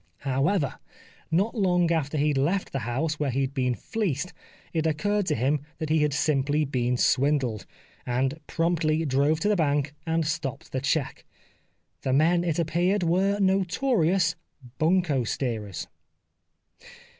However, 0.21 0.79
not 1.29 1.53
long 1.53 1.91
after 1.91 2.17
he 2.17 2.29
had 2.29 2.37
left 2.39 2.71
the 2.71 2.79
house 2.89 3.19
where 3.19 3.29
he 3.29 3.41
had 3.41 3.53
been 3.53 3.75
fleeced 3.75 4.33
it 4.73 4.87
occurred 4.87 5.27
to 5.27 5.35
him 5.35 5.61
that 5.77 5.89
he 5.91 5.99
had 5.99 6.11
simply 6.11 6.65
been 6.65 6.97
swindled, 6.97 7.67
and 8.03 8.39
promptly 8.47 9.05
drove 9.05 9.39
to 9.41 9.47
the 9.47 9.55
bank 9.55 9.93
and 10.07 10.25
stopped 10.25 10.71
the 10.71 10.81
cheque. 10.81 11.23
The 12.01 12.13
men, 12.13 12.43
it 12.43 12.57
appeared 12.57 13.03
were 13.03 13.39
notorious" 13.39 14.35
bunco 14.79 15.23
steerers." 15.23 15.85